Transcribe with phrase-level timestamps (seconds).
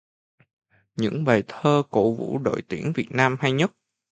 [0.95, 3.71] Những bài thơ cổ vũ đội tuyển Việt Nam hay nhất